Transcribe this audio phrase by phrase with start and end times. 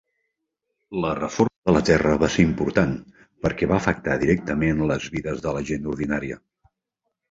[1.03, 2.97] La reforma de la terra va ser important
[3.45, 6.45] perquè va afectar directament les vides de la gent ordinària.